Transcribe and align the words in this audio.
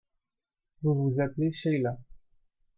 Vous 0.81 0.95
vous 0.95 1.21
appelez 1.21 1.53
Sheila. 1.53 1.95